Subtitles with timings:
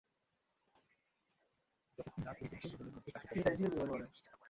[1.99, 4.05] যতক্ষণ না তুমি বলছো দুজনের মধ্যে কাকে পছন্দ করো।